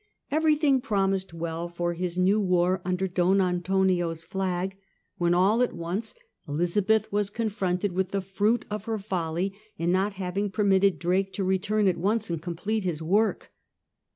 Every 0.31 0.55
thing 0.55 0.81
promised 0.81 1.31
well 1.31 1.69
for 1.69 1.93
his 1.93 2.17
new 2.17 2.39
war 2.39 2.81
under 2.83 3.07
Don 3.07 3.39
Antonio's 3.39 4.23
flag, 4.23 4.75
when 5.19 5.35
all 5.35 5.61
at 5.61 5.73
once 5.73 6.15
Elizabeth 6.47 7.11
was 7.11 7.29
confronted 7.29 7.91
with 7.91 8.09
the 8.09 8.19
fruit 8.19 8.65
of 8.71 8.85
her 8.85 8.97
folly 8.97 9.53
in 9.77 9.91
not 9.91 10.13
having 10.13 10.49
permitted 10.49 10.97
Drake 10.97 11.31
to 11.33 11.43
return 11.43 11.87
at 11.87 11.97
once 11.99 12.31
and 12.31 12.41
complete 12.41 12.81
his 12.83 13.03
work. 13.03 13.51